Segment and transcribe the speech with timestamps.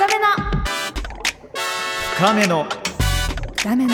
[0.00, 0.24] 深めの。
[2.16, 2.66] 深めの。
[3.58, 3.92] 深めの。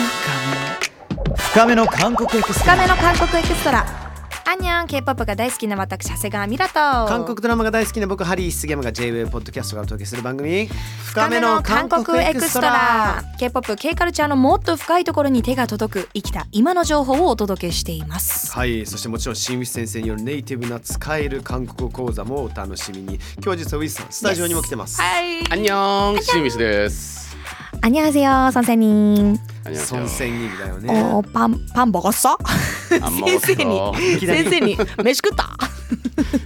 [1.35, 2.75] 深めの韓国エクストラ。
[2.77, 4.06] 深めの韓国エクストラ
[4.49, 18.53] 안녕 K-POP が大好きな私長谷川ミラと韓国ドラマが大好きな僕ハリー杉山が J-WAVE ポッドキャストがお届けする番組深めの韓国エクストラ K-POP K カルチャーのもっと深いところに手が届く生きた今の情報をお届けしています。
[18.53, 23.15] はいそしてもちろん新ウィス先生によるネイティブな使える韓国語講座もお楽しみに。
[23.15, 27.35] 今日は実はウィスさんスタジオにも来てます、はい안녕 シンミスです。
[27.81, 29.56] アンニョンハセヨ
[29.91, 32.37] 孫仙人だよねおパンパンボソ
[32.89, 35.57] 先生に先生に 飯食った？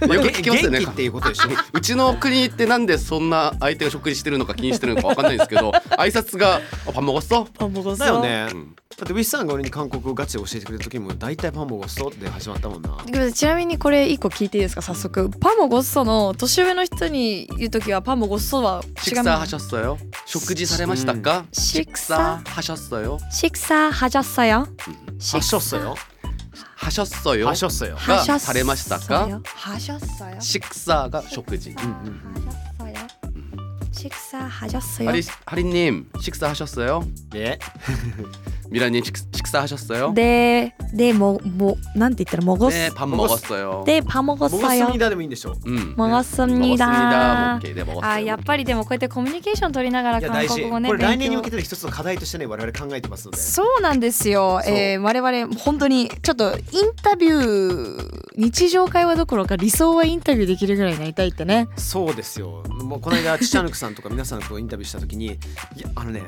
[0.06, 0.78] よく聞きますよね。
[0.80, 1.48] 元気っていうことでしょ。
[1.72, 8.74] うちの国ってなんでそんな相手が食事してるのか気にしてるのかわかんないんですけど挨拶があパンもごっそ、パンボゴッだよね、うん。
[8.96, 13.32] だってウィスさんが俺に韓国語ガチで教えてくれた時も大体パンボゴストって始まったもんな。
[13.32, 14.82] ちなみにこれ一個聞いていいですか？
[14.82, 15.30] 早速。
[15.40, 19.98] パンもごっその年上の人に言う時はパンもごっそは違うシクサーハシャッソよ。
[20.26, 22.18] 食事されましたか、シクサー。
[22.18, 23.11] ハシクサーハジャッサよハショッソよハシャッソよ
[26.76, 33.08] ハショッソよがされましたかハジャッサよシクサーが食事うんうんハジャッサよ
[33.92, 37.04] シクサーハジャッサよハリハリニムシクサーハシャッソよ
[37.34, 56.62] えミラニムシクサーハシャッソよででももなんて言ったらもごっねパンもごっそよでパンもごっボゴスさよミダでもいいんでしょうんもごすみだもごすみだも OK でもごっそよあやっぱりでもこうやってコミュニケーション取りながら韓いや大事国語ねこれ来年に勉強向けての一つの課題としてね我々考えてますのでそうなんですよ、そうえー、我々本当にちょっとイン
[57.02, 61.68] タビュー日常会話どころか理想はインタビューできるぐらいになりたいってね。
[61.76, 62.62] そうですよ。
[62.68, 65.30] もうこの間チチャヌクさんとか皆さんとインタビューした時にい
[65.76, 66.22] やあのね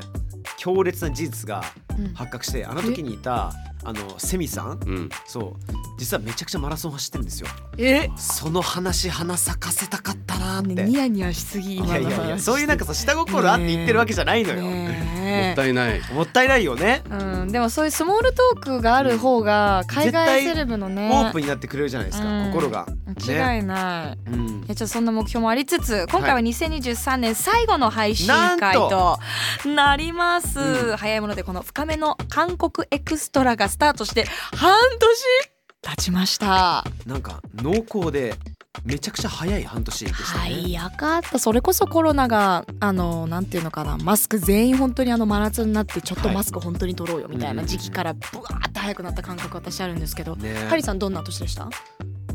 [0.56, 1.62] 強烈な事実が
[1.98, 2.14] うん。
[2.14, 3.52] 発覚してあの時にいた
[3.84, 5.08] あのセミさんうん。
[5.26, 5.72] そう。
[5.98, 7.48] 実はめちゃくちゃマラソン走ってるんですよ。
[7.78, 8.08] え？
[8.16, 16.00] その話花咲かせたかったなって、ニヤニヤしすぎいやいやいやそういうなんかさ下心あって言ってるわけじゃないのよ、もねったいない。
[16.12, 22.86] もったいないよね、うん、でもそういうスモールトークがある方が海外セレブのねオープンになってくれるじゃないですか、うん心が、
[23.26, 24.64] 間違いない、うん。
[24.64, 29.18] いやちょっとそんな目標もありつつ今回は2023年最後の配信会と
[29.64, 34.24] となります、うん早いものでこの深めの韓国エクストラがスタートして
[34.56, 35.24] 半年
[35.82, 36.84] 経ちました。
[37.06, 38.34] なんか濃厚で
[38.84, 41.38] めちゃくちゃ早い半年でしたね、早かった。
[41.38, 46.36] それこそコロナがあのなんていうのかなマスク全員本当にあの真夏になってちょっとはい。
[46.36, 51.68] マスク本当に取ろうよみたいな時期からブワーって早くなった感覚私あるんですけど、ねハリーさんどんな年でした？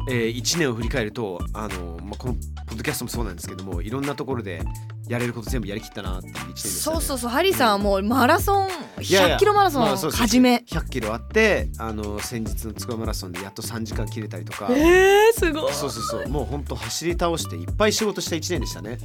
[0.09, 4.61] えー、1年を振り返るとあの、まあ、このポッドキャストもそうなんですけどもいろんなところで
[5.07, 7.29] やれること全部やりきったなっていう1年でした、ね、そうそうそう。
[7.29, 8.69] ハリーさんはもうマラソン
[9.01, 10.19] いやいや100キロマラソンまあそうそう。
[10.19, 10.63] 始め。
[10.67, 14.67] 100キロあってあの先日のつくばマラソンでやっと3時間切れたりとか。
[14.71, 15.73] えー、すごい。
[15.73, 16.27] そうそうそう。
[16.27, 18.97] もうほんと走り倒していっぱい仕事した1年でしたね。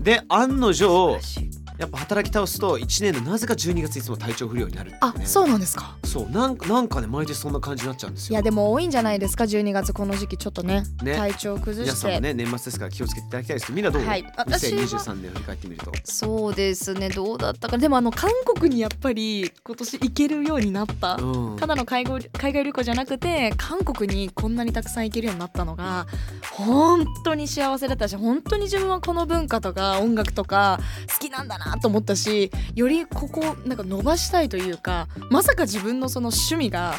[0.00, 1.18] で案の定
[1.78, 5.96] やっぱ働き倒すと1年のなぜか12月いつも体調不良になるっていうあねそうなんですか。
[6.04, 8.34] そうなんかなんかね毎年そんな感じになっちゃうんですよ。
[8.34, 10.82] いやでも多いんじゃないですか12月この時期ちょっとね。
[11.02, 11.14] ね。
[11.14, 14.82] 体調崩皆して、さんもね年末ですから気をつけていただきたいですけどみんなどう、はい私は。
[14.82, 15.92] 2023年振り返ってみると。
[16.04, 21.56] そうですねどうだったかでもあの韓国にやっぱり今年行けるようになった、うん。
[21.56, 26.06] ただの海外海外旅行じゃなくて韓国にこんなにたくさん行けるようになったのが
[26.52, 30.80] 本当に幸せだったし本当に自分はこの文化とか音楽とか
[31.12, 36.94] 好きなんだなと思ったしよりここをなんか伸ばしたいというかまさか自分のその趣味が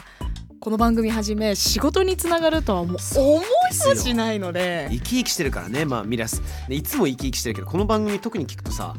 [0.60, 3.46] この番組始め仕事につながるとはもう思い
[3.88, 4.90] もしないので。
[4.92, 6.42] 生き生きしてるからねまあミラス。
[6.68, 8.94] ねいつも生き生きしてるけどこの番組特に聞くとさ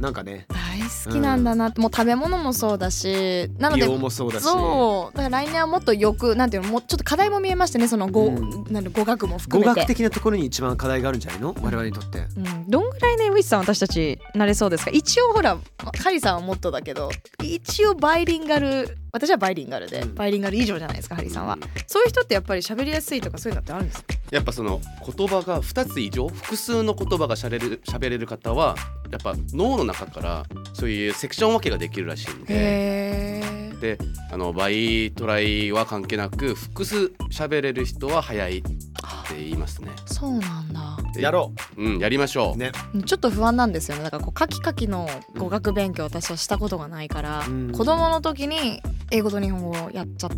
[0.00, 0.46] なんかね。
[0.48, 1.68] 大好きなんだな。
[1.68, 4.42] って、もう食べ物もそうだしなの美で容もそうだし。
[4.44, 5.16] そう。
[5.16, 8.64] だから来年はもっとよくなんていうのもうちょっと課題も見えましてねその語,、うん。
[8.72, 9.80] なんで語学も含語めて。
[9.80, 11.54] 学的なところに一番課題があるんじゃないの？
[11.60, 12.18] 我々にとって。
[12.36, 14.90] うん、どんぐらいねウィスさん私たち慣れそうですか？
[14.92, 15.58] 一応ほら
[16.02, 17.10] カリさんはもっとだけど
[17.42, 20.14] 一応バイリンガル私はバイリンガルで、うん。
[20.14, 24.14] バイリンガル以上じゃないですかハリさんは、うんそういう人ってやっぱり喋りやすいとかそういうのってあるんですか？
[24.30, 24.80] やっぱその
[25.16, 28.76] 言葉が2つ以上複数の言葉がしゃべれる喋れる方は
[29.10, 30.44] やっぱ脳の中から
[30.74, 33.72] そういうセクション分けができるらしいんで。
[33.80, 33.96] で
[34.32, 36.96] あのバイトライは関係なく複数
[37.30, 38.70] 喋れる人は早いって
[39.38, 39.88] 言いますね。
[40.06, 40.96] そうなんだ。
[40.96, 41.88] でやろう。
[41.88, 42.54] んやりましょう。
[42.54, 42.72] うね。
[43.06, 44.04] ちょっと不安なんですよね。
[44.04, 47.72] だからこうカキカキの語学勉強私はしたことがないから、うん。
[47.72, 50.30] 子供の時に英語と日本語をやっちゃっ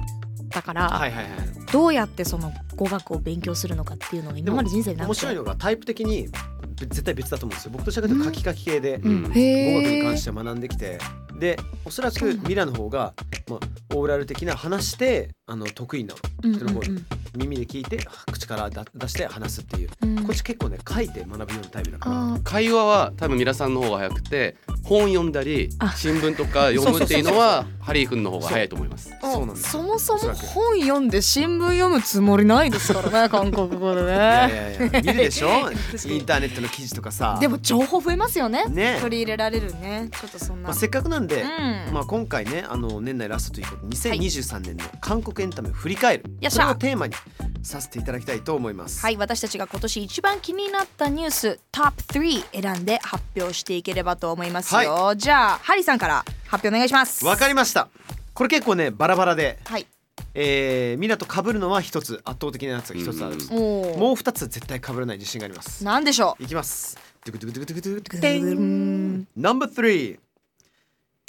[0.51, 1.33] たから、はいはいはい。
[1.73, 5.09] どうやってその語学を勉強するのかっていうのが今まで人生になくて。
[5.09, 6.29] 面白いのがタイプ的に
[6.77, 7.71] 絶対別だと思うんですよ。
[7.73, 9.23] 僕としゃべると書き書き系でうん。
[9.25, 10.99] 語へ学に関えして学んできて
[11.39, 13.15] でおそらくミラの方が、
[13.49, 13.61] まあ、
[13.95, 16.15] オーラル的な話してあの得意な
[16.45, 16.87] うん人の方うん。
[16.89, 17.07] うん
[17.37, 18.01] 耳で聞いて
[18.33, 20.17] 口からだ出して話すっていう、うん。
[20.25, 22.41] こっち結構ね書いて学ぶようなタイプだから。
[22.43, 25.93] 会話は多分皆さんの方が早くて本読んだりあ。
[25.97, 29.11] 新聞とか読むっていうのはハリー君の方が早いと思います。
[29.21, 35.51] そもそも本読んで新聞読むつもりないですからね 韓国語でいやいねやいや見るでしょ？
[36.11, 37.39] インターネットの記事とかさ。
[37.41, 38.65] でも情報増えますよね。
[38.67, 38.99] ね。
[39.01, 40.09] 取り入れられるね。
[40.21, 41.43] ちょっとそんな、まあ、せっかくなんで、
[41.89, 41.95] うん。
[41.95, 46.65] まあ、今回ねあの年内ラストということで2023年の韓国エンタメを振り返る、そよっしゃ。
[46.67, 47.15] れをテーマに
[47.63, 49.03] させていただきたいと思います。
[49.03, 57.25] はい私たちが今年一番気になったニューストップ3選んで発表していければと思いますよ、じゃあハリーさんから発表お願いします。
[57.25, 57.89] わかりました。
[58.35, 59.87] これ結構ねバラバラで、はい。
[60.35, 65.85] えー、ミラと被るのは一つ圧倒的なやつが一つある、うもう二つは絶対被らない自信があります。
[65.85, 66.97] なんでしょいきます。
[67.25, 67.35] ドゥ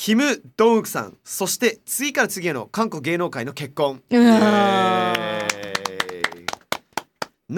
[0.04, 4.02] キム・ドンウクさんそして次から次への韓国芸能界の結婚。
[4.10, 4.18] ナ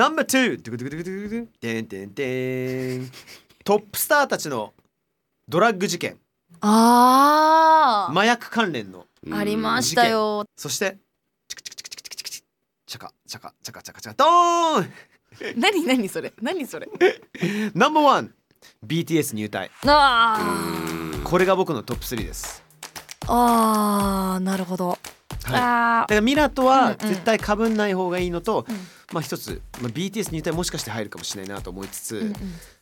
[0.10, 3.12] ンバー2ドゥクドゥクドゥクドゥクドゥテンテンテン。
[3.64, 4.74] トップスターたちの
[5.48, 6.18] ドラッグ事件。
[6.60, 9.34] あー、麻薬関連のうん。
[9.34, 10.44] ありましたよ。
[10.58, 10.98] そして
[11.48, 12.48] チクチクチクチクチクチク
[12.88, 14.92] チャカチャカチャカチャカチャカドーン
[15.62, 16.90] 何何それ何それ
[17.74, 18.34] ナンバーワン
[18.86, 22.64] BTS 入隊あーこれが僕のトップ3です。
[23.28, 24.98] あーなるほど、は
[25.46, 25.52] い。
[25.52, 26.98] だあからミラとはうんうん。
[26.98, 28.78] 絶対かぶんない方がいいのと、ー、うん。
[29.14, 32.36] まあ一つ、まあ、BTS 入隊もしかして入るかもしれないなと思いつつ、うんうん。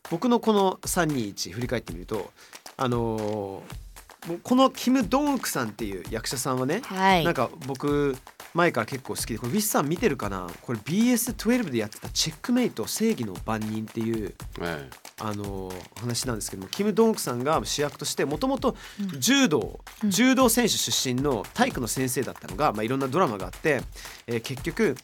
[0.10, 2.32] 僕のこの321振り返ってみると
[2.78, 3.82] あのー
[4.28, 7.26] もうこのキム・ドンウクさんっていう役者さんはね、はい。
[7.26, 8.16] なんか僕
[8.54, 10.48] 前から結構好きでこれウィスさん見てるかな？
[10.62, 14.90] これ BS12 でやってた「チェックメイト正義の番人」っていうはい
[15.24, 18.76] あのー話なんですけどもキム・ドンウクさんが主役としてもともと
[19.14, 19.20] うん。
[19.22, 20.10] 柔道、うん。
[20.10, 23.82] 柔道選手出身の体育の先生だったのが、まあ、いろんなドラマがあって、
[24.28, 24.96] えー結局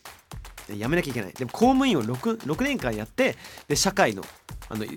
[0.69, 1.34] えー辞めなきゃいけない。
[1.34, 3.36] でも公務員を 6, 6年間やって
[3.68, 4.24] で社会の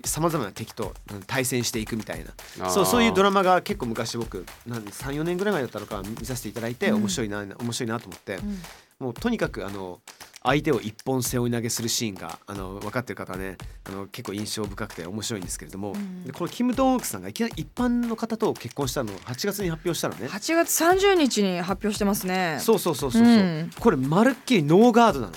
[0.04, 2.24] さまざまな敵とうん対戦していくみたい
[2.58, 2.68] な。
[2.70, 6.96] そうそういうドララマが結構昔僕34年ぐらい前だったのか見させていただいてうん。
[7.02, 8.58] 面白いな、面白いなと思って、うん
[9.00, 10.00] もうとにかくあの
[10.42, 16.24] 相手を一本背負い投げするシーンがあの分かってる方はねあの結構印象深くて面白いんですけれども、うん。
[16.24, 20.28] でこのキム・ドンウクさんがいきなり一般の方と結婚したのを8月に発表したのね。
[20.28, 22.58] 8月30日に発表してますね。
[22.60, 23.70] そうそうそうそうそう、うん。
[23.78, 25.32] これまるっきりノーガードなの。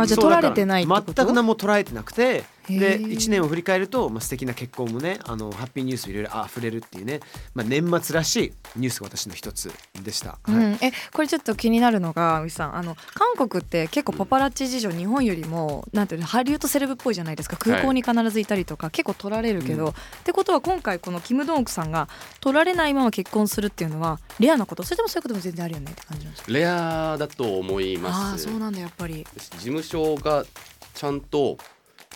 [0.00, 1.12] あじゃ取られてないってこと？
[1.12, 3.08] 全く何も捉えてなくてへでー。
[3.08, 7.20] 1年を振り返ると、まあ、素敵な結婚もねあのハッピーニュースいろいろあ溢れるっていうね、
[7.54, 9.70] まあ、年末らしいニュースが私の一つ
[10.02, 10.30] でした。
[10.30, 10.52] はい。
[10.52, 17.56] うん、えこれちょっと気になるのが牛さんあの韓国って結構パパラッチ事情日本よりもなんていうのハリウッドセレブっぽいじゃないですか。
[17.56, 19.94] 空港に必ずいたりとか、結構取られるけど、うんっ
[20.24, 22.08] てことは今回このキム・ドンウクさんが
[22.40, 24.82] 取られないまま結婚するっていうのはレアなこと？
[24.84, 26.52] それともそういうことも全然あるよねって感じなんですか？
[26.52, 28.46] レアだと思いあます。
[28.46, 29.26] あそうなんだやっぱり。
[29.36, 30.44] 事務所が
[30.94, 31.56] ちゃんと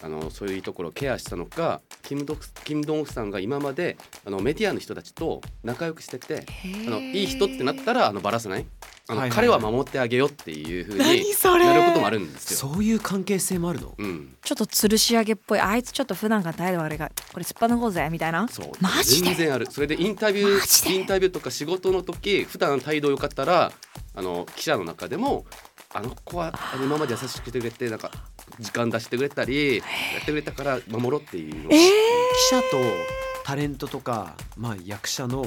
[0.06, 6.47] あのそういうところをケアしたのかキムドクキム・ドンウクさんが今まであのメディアの人たちと仲良くしてて
[6.87, 8.67] あのいい人ってなったらあのバラさない？
[9.08, 9.49] あの、はいはいはい。
[9.49, 11.67] 彼は守ってあげようっていうふうに何それ？
[11.67, 12.70] やることもあるんですよ。
[12.70, 13.94] そういう関係性もあるの？
[13.99, 18.47] うん、ちょっと吊るし上げっぽいあいつちょっと普段から態度悪いがこれ突っぱ抜こうぜみたいな？
[18.47, 18.70] そう。
[18.81, 19.31] マジで？
[19.31, 19.67] 全然ある。
[19.69, 23.73] それでインタビューインタビューとか仕事の時普段態度良かったら
[24.14, 25.44] あの記者の中でも
[25.93, 28.11] あの子はあの今まで優しくしてくれてなんか
[28.61, 29.83] 時間出してくれたりや
[30.23, 31.79] ってくれたから守ろうっていうえー、記
[32.50, 32.67] 者と
[33.44, 35.43] タレントとか、まあ、役者の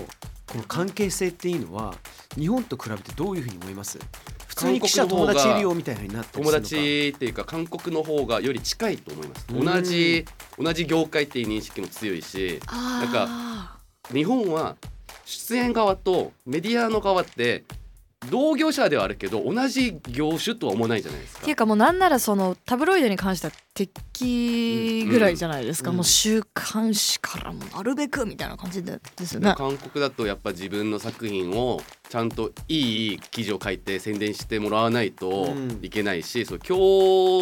[0.47, 1.93] この関係性っていうのは
[2.35, 3.99] 日本と比べてどういうふうに思います？
[4.47, 9.45] 普通に記者友韓国の方が達いるよみたいなになってる友達っていうか韓国の方がより近いと思います。
[9.49, 9.65] うん。
[9.65, 10.25] 同じ
[10.57, 13.77] 同じ業界っていう認識も強いしあなんか
[14.13, 14.75] 日本は
[15.25, 17.63] 出演側とメディアの側って
[18.29, 21.39] 同業者ではあるけど同じ業種とは思わないじゃないですか。
[21.41, 25.97] っていうかもうなんならそのタブロイドに関しては敵ぐらいじゃないですか、うん。
[25.97, 28.99] もう週刊誌からもなるべくみたいな感じで。
[29.15, 29.53] ですよね。
[29.57, 35.79] 韓国だとやっぱ自分の作品をちゃんといい記事を書いて宣伝してもらわないとうん。
[35.81, 36.79] いけないし、そう共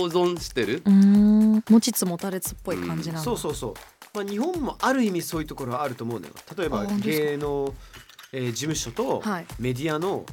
[0.09, 0.83] 存してる。
[0.85, 1.63] うーん。
[1.69, 3.17] 持ちつ持たれつっぽい感じなん。
[3.17, 3.73] だ、そうそうそう、
[4.13, 6.33] まあ、日本もある意味そういうところはあると思うのよ。
[6.55, 7.73] 例えば芸能、
[8.33, 9.45] えー事務所とはい。
[9.59, 10.25] メディアの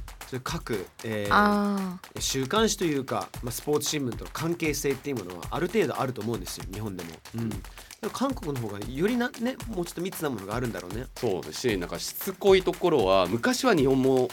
[0.42, 7.10] 各、えーあ週刊誌というか、まあ、スポーツ新聞との関係性っていうものはある程度あると思うんですよ日本でも。
[7.36, 11.06] うん、韓国の方がよりなねもうちょっと密なものがあるんだろうね。
[11.16, 14.28] そうだしなんかしつこいところは昔は日本も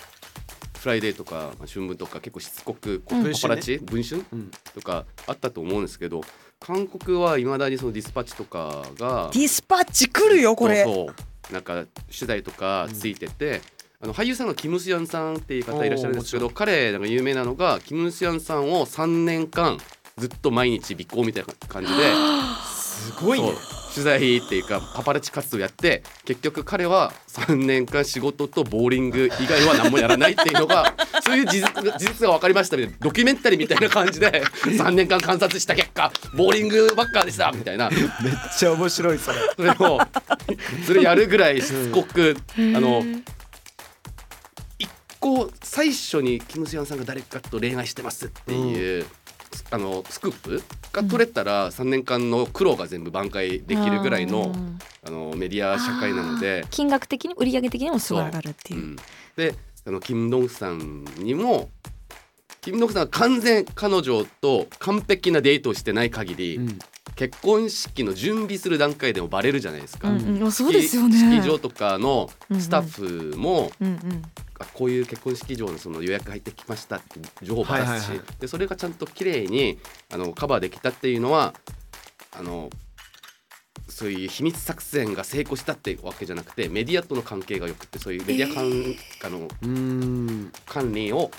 [0.80, 6.22] フライデーとかまあ文春とか結構しつこくこううんパパラッチ文春うん、とかあったと思うんですけど
[6.60, 10.84] 韓国はいまだにそのディスパッチとかがディスパッチ来るよこれ。
[10.84, 11.16] そうそう
[11.52, 13.62] なんか取材とかついてて、
[14.02, 17.02] あの俳優さんのキム・スヤンさんっていう方いらっしゃるんですけど彼なん。
[17.02, 19.78] か有名なのがキム・スヤンさんを3年間
[20.18, 22.04] ずっと毎日尾行みたいな感じで。
[22.66, 37.90] すごいね取材っていうかパパラッチ活動やって結局彼は3年間仕事とボーリング以外は何もやらないっていうのが そういう事実が事実が分かりましたみたいなドキュメンタリーみたいな感じで3年間観察した結果ボーリングばっかでしたみたいな。
[37.90, 38.02] めっ
[38.58, 39.38] ちゃ面白いそれ。
[39.56, 40.00] それを
[40.86, 43.04] それやるぐらいしつこくあの
[44.80, 49.06] 一個最初にキム・スヤンさんが誰かと恋愛してますっていう、
[49.72, 56.66] あのスクープが取れたら3年間の苦労が全部挽回できるぐらいの,、うんあのメディア社会なので。
[56.70, 58.84] 金額的に売上的にもすごい上がるっていうう。
[58.84, 58.96] ん、
[59.36, 59.56] で
[59.86, 61.70] あのキム・ドンフさんにも
[62.62, 66.80] キム・ドンフさんが完全彼女と完璧なデートをしてない限り、うん
[67.16, 70.10] 結婚式の準備する段階でもバレるじゃないですか。
[70.10, 71.18] うんうん、そうですよね。
[71.42, 74.22] 式場とかのスタッフも、うんうん。
[74.62, 78.18] あこういう結婚式場のその予約入ってきましたって情報をばらすし、はい。
[78.18, 79.80] はいはいでそれがちゃんと綺麗に
[80.12, 81.54] あのカバーできたっていうのは
[82.32, 82.70] あの
[83.90, 88.66] そういう秘密作戦が成功したってわけじゃなくてメディアとの関係がよくてそういうメディア管,、
[89.24, 90.52] あのうーん。
[90.66, 91.30] 管理を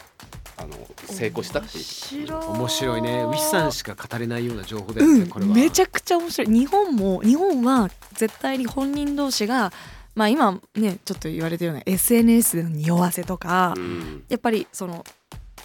[0.58, 0.76] あの
[1.06, 1.84] 成功したっていう。
[1.84, 1.88] 面
[2.28, 2.58] 白い。
[2.58, 3.22] 面白いね。
[3.22, 5.50] ウィスさんしか語れないような情報だよね、これは。
[5.50, 6.52] うん、めちゃくちゃ面白い。
[6.52, 9.72] 日本も日本は絶対に本人同士が
[10.14, 14.24] まあ今ねちょっと言われてるような SNS での匂わせとか、うん。
[14.28, 15.04] やっぱりその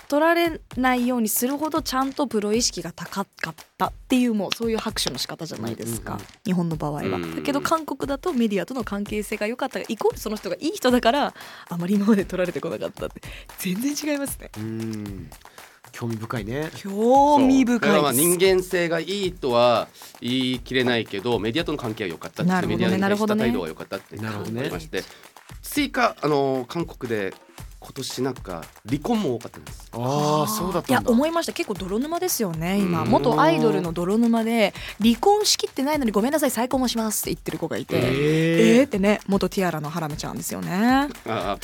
[0.08, 7.36] 取られないようにするほどちゃんとプロ意識が高かったっていうもうそういう拍手の仕方じゃないですか、うん日本の場合は、うん。
[7.36, 9.80] だけど韓国だとメディアとの関係性が良かった。
[9.80, 11.34] がイコールその人がいい人だから
[11.68, 13.22] あまり今まで取られてこなかったって。
[13.58, 14.50] 全然違いますね
[15.98, 16.70] 興味深いね。
[16.76, 18.14] 興味深いです。
[18.14, 19.88] 人間性がいいとは
[20.22, 24.70] 言い切れないけどメディアとの関係は良かったってなるほどねメディアに対した態度が良かったってなるほどね。
[24.72, 25.04] まして、
[25.64, 27.34] 追加あの韓国で
[27.80, 29.90] 今年なんか離婚も多かったんです。
[29.94, 31.02] ああそうだったんだ。
[31.02, 31.54] いや思いました。
[31.54, 33.10] 結構泥沼ですよね今うん。
[33.10, 40.72] 元アイドルの泥沼で離婚しきってないのにごめんなさい再婚もしますって言ってる子がいて、ええーってね元ティアラのハラメちゃんですよね。
[40.74, 41.58] ああ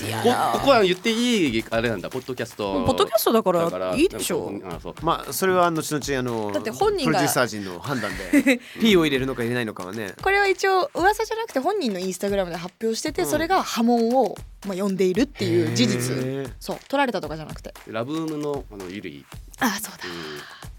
[0.53, 2.83] こここは言っていいあれなんだポッドキャスト。
[2.85, 4.51] ポッドキャストだからだからいいでしょ。
[4.65, 4.95] あそう。
[5.01, 10.13] まあそれは後々あのだって本人がプロデューサー陣の判断で P を入れるのか入れないのかはね。
[10.21, 13.27] これは一応噂じゃなくて本人のインスタグラムで発表してて、うん。
[13.27, 16.49] それが波紋を、まあ、呼んでいるっていう事実。
[16.59, 17.73] そう取られたとかじゃなくて。
[17.87, 19.25] ラブームのあのゆり
[19.59, 20.03] あそうだ。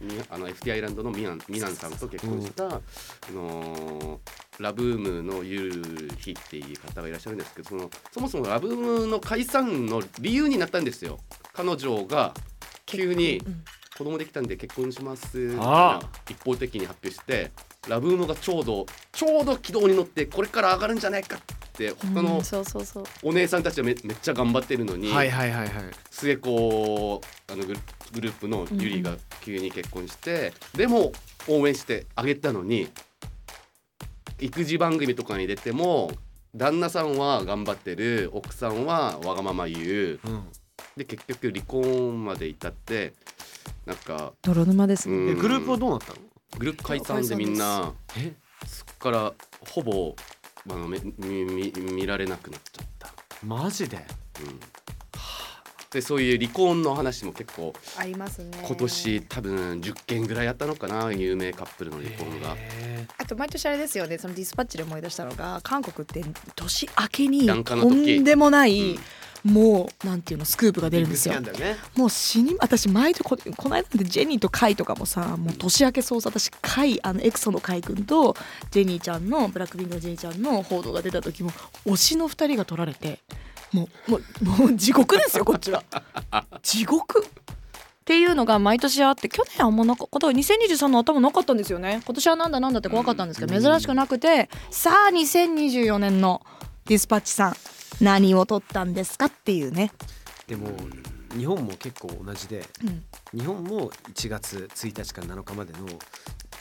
[0.01, 0.09] うん。
[0.09, 2.81] にあの FT アイランドのミナンミナンさんと結婚した、あ
[3.33, 4.19] のー
[4.61, 11.19] ラブームのゆるひっていう方がいらっしゃるんですけどそのそもそもラブームの解散の理由になったんですよ。
[11.53, 12.35] 彼女が
[12.87, 13.65] 急にうん。
[13.97, 16.01] 子供できたんで結婚しますみたいあ。
[16.03, 17.53] な一方的に発表して
[17.89, 21.41] ラブームがちょうどちょうど軌道に乗ってこれから上がるんじゃないかっ
[21.73, 22.41] て他の
[23.23, 25.71] お姉さんたちはめめっちゃ頑張ってるのに、はいはいはいはい
[26.11, 27.81] 末子あのグル
[28.13, 31.13] グループのゆりが急に結婚して、でも
[31.49, 32.89] 応援してあげたのに
[34.39, 36.13] 育児番組とかに出ても
[36.55, 40.21] 旦那さんは頑張ってる奥さんはわがまま言う。
[40.25, 40.45] うん。
[40.97, 43.15] で結局離婚まで至って
[43.85, 45.31] なんか、泥沼ですね、うん。
[45.31, 46.21] えグループはどうなったの？
[46.59, 48.33] グループ解散でみんなえ？
[48.67, 49.33] そこから
[49.71, 50.15] ほぼ
[50.71, 53.13] あのめみみ見られなくなっちゃった。
[53.45, 53.97] マジで？
[53.97, 54.01] う
[54.49, 54.61] ん。
[55.91, 58.51] でそういう離婚の話も結構ありますね。
[58.67, 62.55] 今年多分10件ぐらいあったのかな有名カップルの離婚が。
[62.57, 66.25] へあと毎年あれですよねそのディスパッチで思い出したのが韓国って
[66.57, 68.19] 年明けにと時。
[68.19, 68.99] んでもない、
[69.45, 71.39] もうなんていうのスクープがー出るんですよ。
[71.41, 71.77] ね。
[71.97, 78.35] もう死に私毎年ここの間なんてジェニーとカイとかもさもう年明け早々私カイあのエクソのカイ君と
[78.71, 81.51] ジェニーちゃんのブラックピンクのジェニーちゃんの報道が出た時も
[81.85, 83.19] 推しの2人が取られて
[83.73, 85.83] もうもうもう地獄ですよこっちは。
[86.63, 87.25] 地獄。
[87.25, 92.03] っていうのが毎年あって去年はあんまなかった2023の頭なかったんですよね。
[92.05, 96.43] 今年はなんだなんだって怖かったんですけど珍しくなくてさあ2024年の
[96.87, 97.55] ディスパッチさん
[98.01, 99.93] 何を取ったんですかっていうね、
[100.47, 100.69] でも
[101.37, 105.87] 日本も結構同じでうん、日本も1月1日から7日までの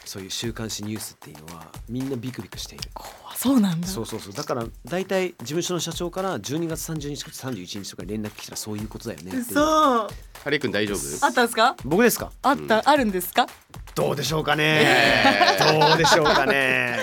[0.05, 2.89] そういう週刊誌ニュースっていうのはみんなビクビクしている。
[2.93, 3.87] 怖そうなんだ。
[3.87, 4.33] そうそうそう。
[4.33, 10.07] だから大体事務所の社長から12月30日とか31日とか連絡来たらそういうことだよねってそう
[10.43, 11.25] ハリー君大丈夫？
[11.25, 11.75] あったんですか？
[11.85, 12.29] 僕ですか？
[12.41, 13.47] あった、あるんですか？
[13.95, 14.83] どうでしょうかね？
[14.85, 15.79] え。
[15.79, 16.97] どうでしょうかね？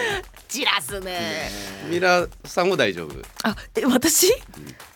[0.47, 1.49] 散らすね。
[1.89, 3.15] ミラさんも大丈夫？
[3.45, 4.27] あえ私？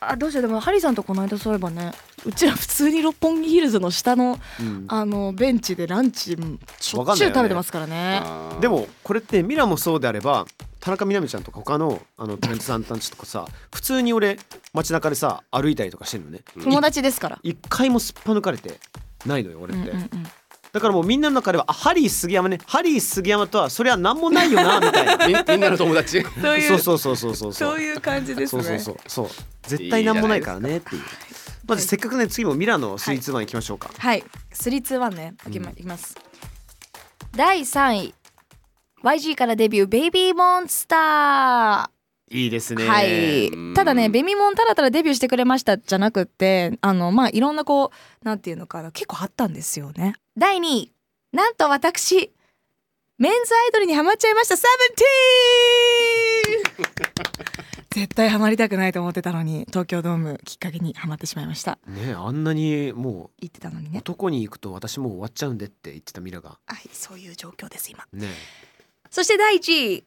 [0.00, 0.42] あどうしよう。
[0.42, 1.92] でもハリーさんとこの間そういえばね
[2.26, 4.84] うちら普通に六本木ヒルズの下のうん。
[4.88, 6.36] あのベンチでランチ
[6.80, 8.20] しょっちゅう食べてますからね。
[8.60, 10.44] でもこれってミラもそうであれば
[10.84, 14.36] 田中みな実ちゃんとか他のあのタレントさんたちとかさ普通に俺
[14.74, 16.40] 街中でさ歩いたりとかしてるのね。
[16.62, 17.38] 友達ですから。
[17.42, 18.78] 一回もすっぱ抜かれて
[19.24, 20.08] ないのよ俺って、うんうんうん。
[20.72, 22.58] だからもうみんなの中ではあハリー杉山ね。
[22.66, 25.16] ハリー杉山とはそれは何もないよなみたいな。
[25.26, 26.22] み みんなの友達。
[26.22, 27.80] そういうそうそうそうそうそうそう。
[27.80, 28.62] いう感じですね。
[28.62, 29.28] そうそうそうそう。
[29.62, 31.02] 絶対何もないからねっていう。
[31.66, 34.22] まずせっかくね次もミラのスイーツワン行きましょうか、はい。
[34.52, 35.72] 321ねいきまうん。
[35.72, 36.14] いきます。
[37.34, 38.14] 第3位
[39.04, 42.34] YG からデビューベイビーモンスター。
[42.34, 42.88] いいですね。
[42.88, 43.48] はい。
[43.48, 47.90] うんただねベミモンただただデビューしてくれましたじゃなくってあのまあいろんなこ
[48.22, 50.14] うなんていうのかな結構あったんですよね。
[50.38, 50.92] 第2位。
[51.32, 52.32] なんと私
[53.18, 54.56] メンズアイドルにハマっちゃいました。
[54.56, 57.20] セブンティー
[57.82, 57.84] ン。
[57.94, 61.78] 絶対ハマりたくないと思ってたのに東京ドームきっかけにハマってしまいました。
[61.86, 63.98] ねあんなにも言ってたのにうね。
[63.98, 66.58] 男に行くと私もう終わっちゃうんでって言ってたミラが。
[66.64, 68.06] はいそういう状況です今。
[68.14, 68.28] ね
[69.14, 70.04] そして第1位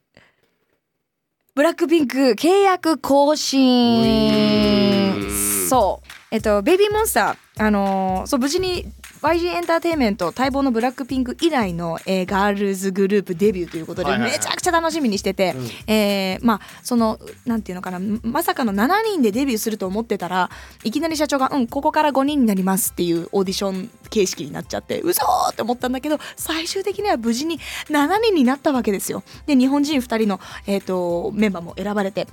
[1.55, 5.23] ブラックピンク契約更新。
[5.69, 6.07] そう。
[6.29, 8.85] えっとベイビーモンスターあのーそう無事に
[9.21, 15.67] YG エンターテインメント待望のブラックピンク以来の、えーガールズグループデビューということで、めちゃくちゃ楽しみにしてて、うん。
[15.91, 20.49] えーまあそのなんていうのかなまさかの7人でデビューすると思ってたら
[20.83, 27.59] いきなり社長が「うんここから5人になります」っていうオーディション形式になっちゃって嘘ーって思ったんだけど最終的には無事に
[27.89, 29.23] 7人になったわけですよ。
[29.47, 32.27] で日本人2人の、えー、とメンバーも選ばれて。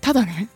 [0.00, 0.48] ただね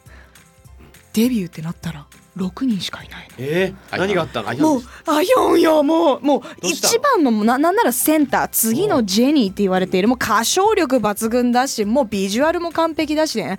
[1.12, 3.34] デビューってなったら6人しかいないの。
[3.38, 4.50] えー、何があったの？
[4.50, 10.08] あもうあよんよもうもう一番のななんならセンター次のジェニーって言われている。
[10.08, 13.58] もう歌唱力抜群だしもうビジュアルも完璧だしね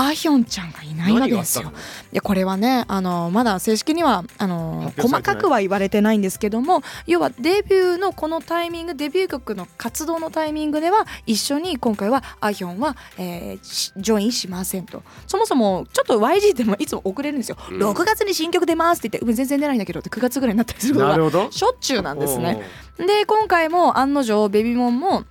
[0.00, 1.72] アヒョンちゃんがいないわけですよ。
[2.12, 15.02] いやこれはねあのまだ正式にはあの細かくは言われてないんですけども要はデビューのこのタイミングデビュー曲の活動のタイミングでは一緒に今回はアヒョンは、えーしジョインしませんと。
[15.26, 17.82] そもそもちょっと YG ってもいつも遅れるんですよ、うん。
[17.82, 22.62] 6月に新曲出ますって言ってうん全然出ないんだけどって9月ぐらいになったりすることがしょっちゅうなんですね。
[22.98, 25.24] で今回も案の定ベビモンも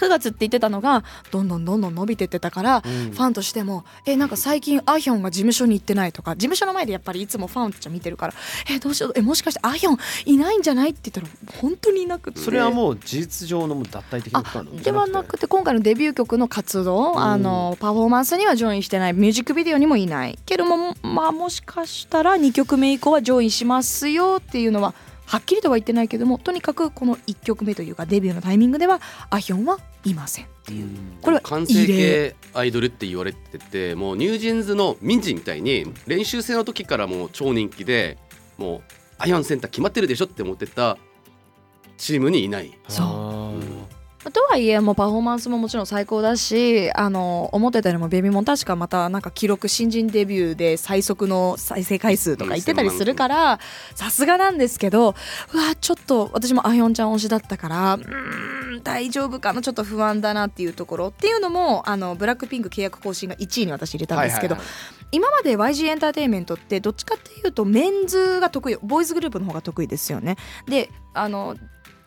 [0.00, 3.10] 9月って言ってたのがどんどんどんどん伸びてってたから、うん。
[3.10, 8.34] ファンとしても「えなんか最近アヒョンが事務所に行ってない」とか事務所の前でやっぱりいつもファンたちは見てるから
[8.70, 12.40] 「えどうしようえもしかしてアヒョンいないんじゃない?」って言ったら本当にいなくて。
[12.40, 14.80] それはもう事実上のもう脱退的なことなの？
[14.82, 17.22] ではなくて今回のデビュー曲の活動、ん。
[17.22, 20.38] あのパフォーマンスにはジョインしてないミュージックビデオにもいない。
[20.46, 24.94] けどもまあもしかしたら2曲目以降はジョインしますよっていうのは
[25.26, 30.88] はっきりとは言ってないけどもとにかくこの1曲目というかデビューのタイミングではアヒョンはいませんっていう。
[31.20, 38.18] これは完成形アイドルって言われててもうニュージーンズのミンジみたいに練習生の時からもう超人気で
[38.56, 38.82] もう
[39.18, 40.96] アイアンセンター決まってるでしょって思ってた
[41.98, 42.72] チームにいない。
[42.88, 43.06] そう。
[43.06, 43.52] あ
[44.30, 53.60] とはいえもうパフォーマンスももちろん最高だしあの思ってたよりもベビーモン確かまたなんか記録新人デビューで最速の再生回数とか言ってたりするから
[53.94, 55.14] さすがなんですけど
[55.54, 59.62] うわちょっと私もあひょんちゃん推しだったからうん大丈夫かな？
[59.62, 70.36] ちょっと不安だなっていうところっていうのもあのブラックピンク契約更新が1位に私入れたんですけど、はいはいはい今まで YG エンターテインメントってどっちかっていうとメンズが得意ボーイズグループの方が得意ですよね。
[70.68, 71.56] であの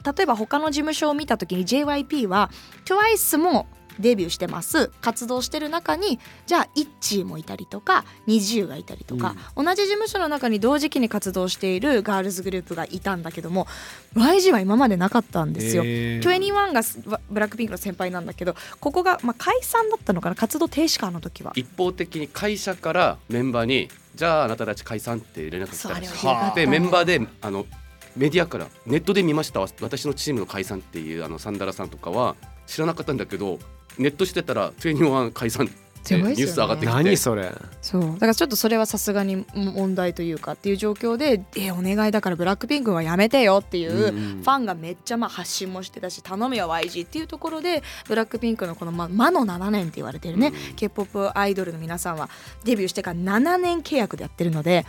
[0.05, 2.49] 例えば他の事務所を見た時に JYP は
[2.85, 3.67] TWICE も
[3.99, 4.89] デビューしてます。
[5.01, 13.67] 活動してる中にじゃあ ITZY もいたりとか NiziU がいたりとか、同じ事務所の中に同時期に活動しているガールズグループがいたんだけども
[14.15, 15.83] YG は今までなかったんですよ。
[15.85, 16.21] へー。
[16.21, 20.35] 21がすブラックピンクの先輩なんだけどここが、まあ、解散だったのかな？
[20.35, 21.53] 活動停止かあの時は。
[21.55, 26.61] 一方的に会社からメンバーに「じゃああなたたち解散」って連絡来たらしそうあれはひどかった。
[26.61, 27.67] いでメンバーであの
[28.15, 32.35] メディアからネットで見ました私のチームの解散っていうあのサンダラさんとかは
[32.67, 33.59] 知らなかったんだけど
[33.97, 35.83] ネットしてたら21解散って
[36.17, 36.93] ニュース上がってきて。
[36.93, 37.51] 何それ。
[37.81, 38.01] そう。
[38.13, 50.75] だからちょっとそれはさすがに問題というかっていう状況で「えお願いだからブラックピンクはやめてよ」っていうファンがめっちゃまあ発信もしてたし頼むよ YG っていうところでブラックピンクのこのま魔の7年って言われてるね、うん。
[50.75, 52.29] K p o p アイドルの皆さんは
[52.65, 54.85] デビューしてから7年契約でやってるので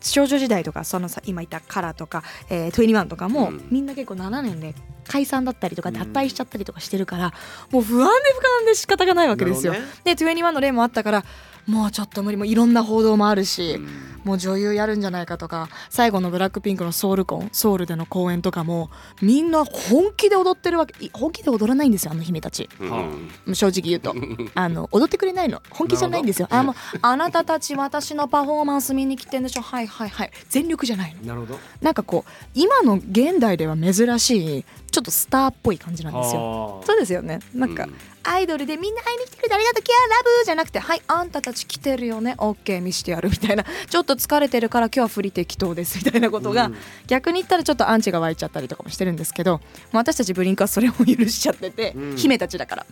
[0.00, 3.68] 少女時代とかそのさ今言ったカラーとか、えー、21とかも、うん。
[3.70, 4.74] みんな結構7年で
[5.06, 5.94] 解散だったりとかうん。
[5.94, 7.32] 脱退しちゃったりとかしてるから、
[7.70, 9.72] もう不安で不安で仕方がないわけですよ。
[9.72, 11.24] なるほで21の例もあったから
[11.66, 18.90] もうちょっと無理もういろんな報道もあるし、うんもう女優やるんじゃないかとか最後のブラックピンクのソウルコンソウルでの公演とかも
[19.22, 22.68] みんな本気で踊ってるわけい本気で踊らないんですよあの姫たち。
[22.80, 23.54] うん。
[23.54, 24.14] 正直言うと。
[24.54, 25.62] あの踊ってくれないの。
[25.70, 26.48] 本気じゃないんですよ。
[26.50, 29.62] あもうあなたたち私のパフォーマンス見に来てんでしょ。
[29.62, 31.26] はいはいはい全力じゃないの。
[31.26, 31.58] なるほど。
[31.80, 36.82] なんかこう今の現代では珍しいちょっとスターっぽい感じなんですよ。
[36.84, 37.40] そうですよね。
[37.54, 37.86] なんか、
[38.22, 42.34] アイドルでみんな会いに来てくれてありがとうキャーラブじゃなくてはいあんたたち来てるよね。
[42.38, 43.64] オッケー見してやるみたいな。
[43.64, 45.98] ちょっと疲れてるから今日は振り適当です。
[46.04, 46.76] みたいなことが、うん。
[47.06, 49.60] 逆に言ったらちょっとアンチが湧いちゃったりとかもしてるんですけど
[49.92, 52.16] まあ私たちブリンクはそれを許しちゃってて、うん。
[52.16, 52.86] 姫たちだから。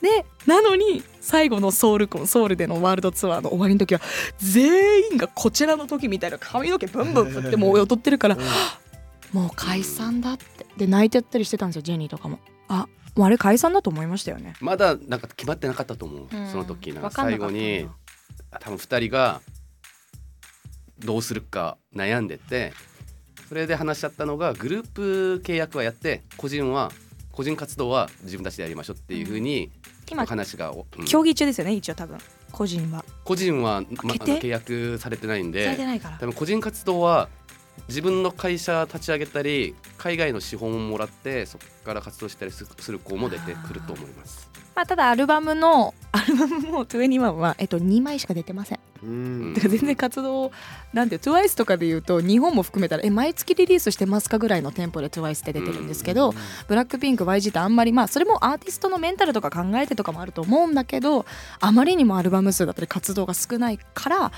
[0.00, 4.00] でなのに最後のソウルコンソウルでのワールドツアーの終わりの時は
[4.38, 8.38] 全員がこちらの時みたいな髪の毛ブンブン振って もう踊ってるから
[9.32, 10.66] もう解散だって。
[10.76, 12.38] で泣いてったりしてたんですよジェニーとかも。
[12.68, 12.86] あ
[13.18, 14.54] あれ解散だと思いましたよね。
[14.60, 16.50] まだなんか決まってなかったと思う、うん。
[16.50, 17.86] その時なんか最後に
[18.60, 19.42] 多分2人が
[21.04, 22.72] どうするか悩んでて
[23.48, 26.92] それで話し合ったのがグループ契約はやって個人は
[27.32, 29.70] 個人活動は自分たちでやりましょうっていうふうに
[30.10, 31.04] 今話が、うん。
[31.04, 32.18] 競技中ですよね一応多分。
[32.52, 33.04] 個人は。
[33.24, 36.18] 個人は、ま、契約されてないんされてでないから。
[36.18, 37.28] 多分個人活動は
[37.88, 44.50] 自分の会社立ち上げたり海外の資本をもらってそこから活動したりすする子も出てくると思います。
[44.74, 49.54] まあただアルバムのアルバムも 21はえっと2枚しか出てませんうん。
[49.54, 50.52] 全然活動
[50.92, 56.34] なんて TWICE とかで言うと日本も含めたらえ毎月リリースしてますかぐらいのテンポで TWICE って出てるんですけど、
[56.68, 61.26] ブラックピンク YG ってあんまりまあそれもアーティストのメンタルとか考えてとかもあると思うんだけど
[61.60, 64.32] あまりにもアルバム数だったり活動が少ないから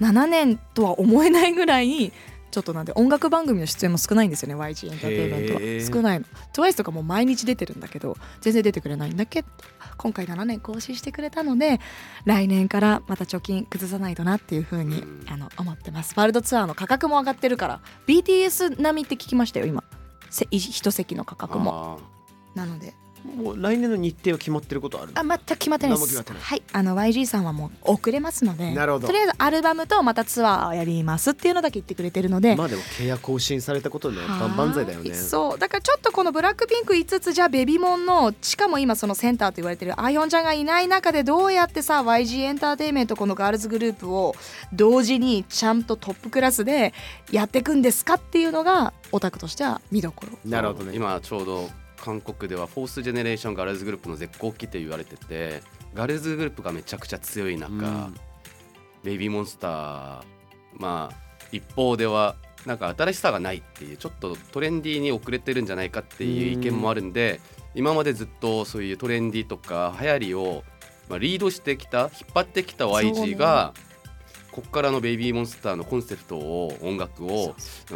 [0.00, 2.12] 7年とは思えないぐらい
[2.50, 5.94] ちょっとなんで音楽番組の出演も少ないんですよね YG エンターテインメントは。
[5.94, 6.26] 少ないの。
[6.52, 9.10] TWICE とかも毎日出てるんだけど全然出てくれない。
[9.10, 9.48] んだけど
[9.96, 11.80] 今回7年更新してくれたので
[12.24, 15.24] 来年からまた貯金崩さないとなっていう風にうん。
[15.28, 16.14] あの思ってます。
[16.16, 19.84] ワールドツアーの価格も上がってるから BTS 並みって聞きましたよ今。
[20.30, 21.98] せ一席の価格も。
[22.00, 22.18] あ
[22.58, 26.00] なのでもう来年の日程は決まってることあるあ全く決まってないです。
[26.00, 26.42] 何も決まってない。
[26.42, 26.62] はい。
[26.72, 29.06] あの YG さんはもう遅れますのでなるほど。
[29.06, 35.10] とりあえずアルバムとまたツアーをやりますっていうのだけ言ってくれてるので、まあでも契約更新されたことで万々歳だよね。
[35.10, 35.58] はいそう。
[35.58, 44.34] だからちょっとこの BLACKPINK 5つじゃあベビモンのしかも今そのセンターと言われてるアヒョンちゃんがいない中でどうやってさ YG エンターテインメントこのガールズグループを
[44.72, 46.92] 同時にちゃんとトップクラスで
[47.30, 50.32] やっていくんですかっていうのがオタクとしては見どころ。
[50.46, 50.94] ーなるほどね。
[50.94, 55.62] 今ちょうど韓国では fourth generation girls group の絶好期って言われてて
[55.94, 58.14] ガールズグループがめちゃくちゃ強い中、うん。
[59.02, 60.22] BABYMONSTER
[60.76, 61.16] まあ
[61.52, 67.40] 一方ではなんか新しさがないっていうちょっとトレンディーに遅れてるんじゃないかっていう意見もあるんで
[67.74, 70.64] 今までずっとそういうトレンディーとか流行りを、
[71.08, 73.72] まあ、リードしてきた引っ張ってきた YG ね
[74.58, 77.54] が、こっからのベイビーモンスターのコンセプトを音楽を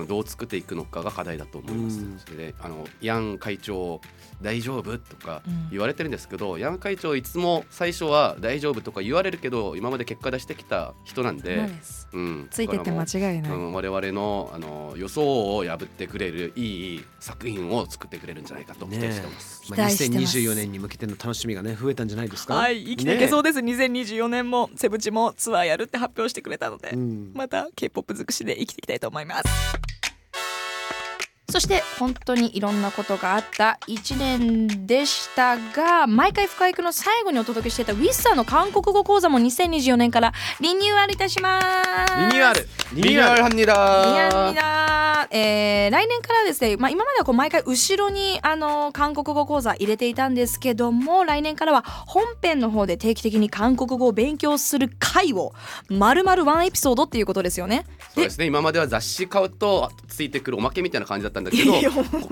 [0.08, 2.00] どう作っていくのかが課題だと思います。
[2.00, 2.18] うん。
[2.18, 4.00] それであのヤン会長
[4.40, 5.70] 大丈夫とかうん。
[5.70, 12.08] 言われてるんですけど、ヤン会長いつも最初は大丈夫とか言われるけど今まで結果出してきた人なんで、そうです。
[12.12, 19.62] うん、ついてって間違いない、うん、我々のあの予想を破ってくれるいい作品を作ってくれるんじゃないかと期待してます。
[19.70, 22.54] まあ、期待してます2024年に向けての楽しみがね増えたんじゃないですか？
[22.54, 27.32] はい生きていけそうです、2024年もセブチもツアーやるって発表してくれたので、うん。
[27.34, 29.42] また K-POP 尽くしで生きていきたいと思います。
[31.52, 41.66] そして本当にいろんなことがあった1年でしたが毎回深井君の最後にお届けしていたウィッサーの韓国語講座も2024年からリニューアルいたします。
[42.16, 42.66] リニューアル。
[42.94, 43.42] リリニューアル。
[43.42, 44.56] ハンニラみ
[45.30, 55.52] えー来年からですね、まあ、今まではこう毎回後ろにあの韓国語講座入れていたんですけども来年からは本編の方で定期的に韓国語を勉強する回を
[55.88, 57.84] 丸々ワンエピソードっていうことですよね。
[58.14, 58.46] そうですね。
[58.46, 61.80] 今までは雑誌買うとついてくるおまけみたいな感じだったんだけどこ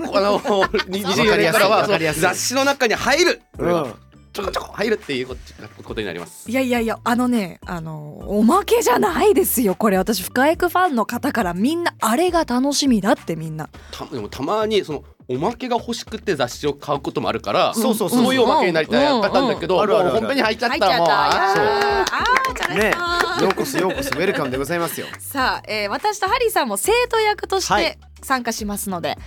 [0.07, 3.93] こあの 24年からは雑誌の中に入るうん
[4.33, 5.35] ちょこちょこ入るっていうこ
[5.93, 6.49] とになります。
[6.49, 6.53] い。
[6.53, 9.97] やいやいやあのねあのおまけじゃないですよこれ。
[9.97, 13.69] 私深井区ファンの方からみんなあれが楽しみだってみんな。
[13.91, 18.23] たでもたまにそのおまけが欲しくて雑誌を買うこともあるから、そうそうそう。
[18.25, 21.51] そういうおまけになりたいうんかったんだけど、うんあるあるあるもう本編に入っちゃっ入ったちゃもうった。
[21.51, 21.65] あそう。
[22.69, 25.07] あねなようこそようこそウェルカムでございますよ。
[25.19, 27.83] さあ、えー私とハリーさんも生徒役としはい。
[27.85, 29.17] て参加しますので、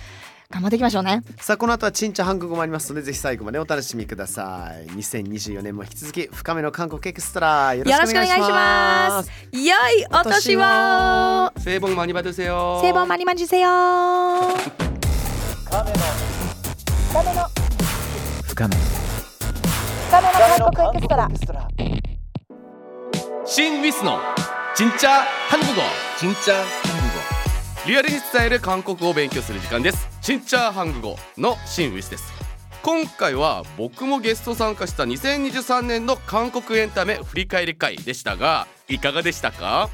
[0.54, 13.68] 頑張っていきましょうねさあこの後はちんちゃ韓国語もありますのでぜひ最後までお楽しみください2024年も引き続き深めの韓国エクストラよろしくお願いしますよいお年はセイボンマニバドセよセイボンマニマジせよ
[18.48, 18.76] 深め
[20.08, 21.28] 深めの韓国エクストラ
[23.46, 24.18] 新ウィスの
[24.80, 25.82] 진짜 한국어
[26.16, 26.93] 진짜 한국어
[27.87, 30.07] リアルに伝える韓国語を勉強する時間です。
[30.19, 32.33] 新チャーハング語の新ウィスです。
[32.81, 39.91] 今回は僕もゲスト参加した2023年の韓国エンタメ振り返り会でしたがいかがでしたか？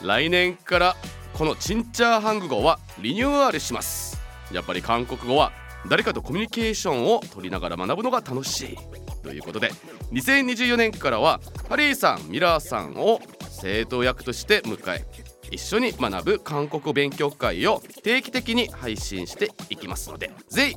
[0.00, 0.96] 来年から
[1.34, 4.18] このチンチャーハング語はリニューアルします。
[4.50, 5.52] やっぱり韓国語は
[5.90, 8.78] 誰かとコミュニケーションを取りながら学ぶのが楽しい。
[9.22, 9.72] ということで
[10.12, 15.04] 2024年からはハリーさんミラーさんを生徒役として迎え
[15.51, 20.75] 一緒に学ぶ韓国語勉強会を定期的に配信していきますのでぜひ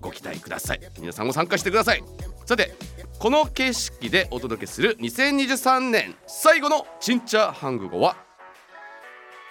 [0.00, 2.02] ご期待ください皆さんも参加してください
[2.44, 2.74] さて
[3.18, 8.16] この形式でお届けする2023年最後のチンチャーハング語は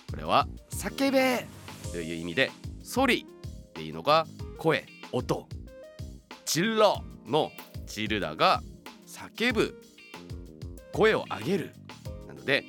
[0.09, 1.45] これは「叫べ」
[1.93, 3.27] という意味で「ソリ」
[3.69, 4.25] っていうのが
[4.57, 5.47] 声音。
[6.47, 7.51] チッロの
[7.85, 8.63] チルダが
[9.05, 9.81] 叫ぶ
[10.93, 11.73] 声を上げる。
[12.25, 12.63] なので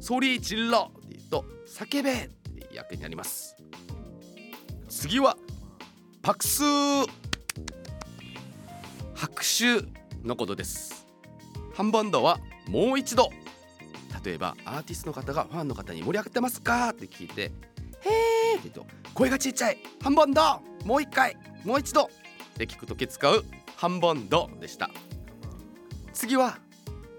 [0.00, 3.54] ソリーチッロって言うと叫べって役になります。
[4.88, 5.36] 次は
[6.22, 6.62] パクス。
[9.14, 9.84] 拍手
[10.26, 11.06] のことです。
[11.74, 13.30] ハンバンドはもう一度。
[14.24, 17.52] 例えばアーティストの方がファンの方に盛り上がってますかって聞いて
[18.00, 19.78] 「へーって言うと声がちっちゃい。
[20.02, 20.40] 半本ド
[20.86, 22.08] もう一回もう一度。
[22.64, 23.44] って聞くとき使う
[23.76, 24.90] 半本ドでした。
[26.12, 26.58] 次は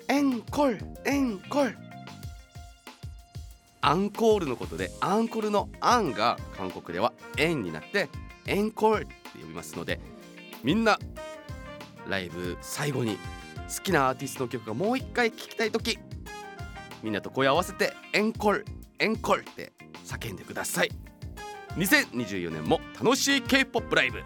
[0.08, 1.78] エンコールエンコール。
[3.84, 8.10] アンコールのことでアンコールのアンが韓国ではエンになって
[8.46, 10.00] エンコールって呼びますので
[10.64, 11.00] みんな
[12.08, 13.18] ライブ最後に
[13.76, 15.98] 好きなアーティストの曲がもう一回聴きたい時
[17.02, 18.66] みんなと声合わせてエンコール
[19.00, 19.74] エンコールって
[20.06, 20.92] 叫んでください。
[21.76, 24.22] 2024年も楽しい K-POP ライブ。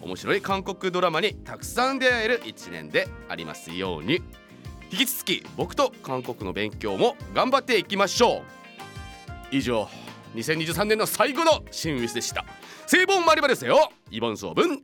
[0.00, 4.22] 面白い韓国ドラマにたくさん出会える1年でありますように
[4.90, 9.88] 引き続き僕と韓国の勉強も頑張っていきましょう以上
[10.34, 12.44] 2023年の最後の新ウィスでした。
[12.86, 13.90] セイボンマリバですよ。
[14.10, 14.82] イボンソーブン